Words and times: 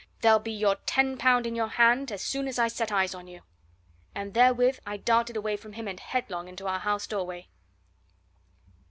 there'll 0.21 0.39
be 0.39 0.51
your 0.51 0.77
ten 0.87 1.15
pound 1.15 1.45
in 1.45 1.55
your 1.55 1.67
hand 1.67 2.11
as 2.11 2.23
soon 2.23 2.47
as 2.47 2.57
I 2.57 2.69
set 2.69 2.91
eyes 2.91 3.13
on 3.13 3.27
you!" 3.27 3.43
And 4.15 4.33
therewith 4.33 4.79
I 4.83 4.97
darted 4.97 5.37
away 5.37 5.55
from 5.57 5.73
him 5.73 5.87
and 5.87 5.99
headlong 5.99 6.47
into 6.47 6.65
our 6.65 6.79
house 6.79 7.05
doorway. 7.05 7.49